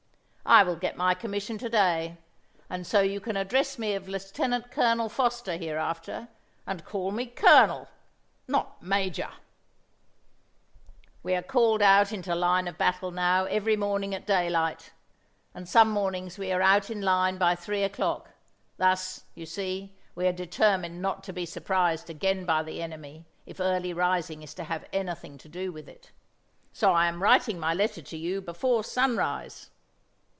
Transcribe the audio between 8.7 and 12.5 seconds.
major! "We are called out into